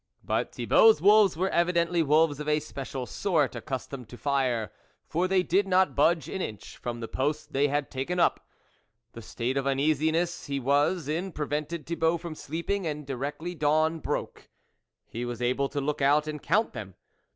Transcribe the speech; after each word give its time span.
But 0.23 0.51
Thibault's 0.55 0.99
wolves 0.99 1.37
were 1.37 1.49
evidently 1.51 2.01
wolves 2.01 2.39
of 2.39 2.47
a 2.49 2.59
special 2.59 3.05
sort, 3.05 3.55
accustomed 3.55 4.09
to 4.09 4.17
fire, 4.17 4.71
for 5.05 5.27
they 5.27 5.43
did 5.43 5.67
not 5.67 5.93
budge 5.93 6.27
an 6.27 6.41
inch 6.41 6.75
from 6.77 6.99
the 7.01 7.07
post 7.07 7.53
they 7.53 7.67
had 7.67 7.91
taken 7.91 8.19
up. 8.19 8.43
The 9.13 9.21
state 9.21 9.57
of 9.57 9.67
uneasiness 9.67 10.47
he 10.47 10.59
was 10.59 11.07
in 11.07 11.31
prevented 11.31 11.85
Thibault 11.85 12.17
from 12.17 12.33
sleeping, 12.33 12.87
and 12.87 13.05
directly 13.05 13.53
dawn 13.53 13.99
broke, 13.99 14.49
he 15.07 15.23
was 15.23 15.39
able 15.39 15.69
to 15.69 15.79
look 15.79 16.01
out 16.01 16.25
and 16.25 16.41
count 16.41 16.73
them. 16.73 16.95